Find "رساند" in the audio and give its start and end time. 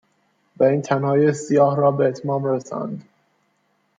2.45-3.05